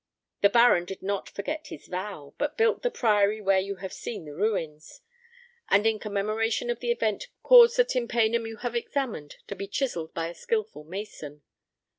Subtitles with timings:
[0.41, 4.25] The baron did not forget his vow, but built the priory where you have seen
[4.25, 5.01] the ruins;
[5.69, 10.11] and in commemoration of the event caused the tympanum you have examined to be chiselled
[10.15, 11.43] by a skilful mason.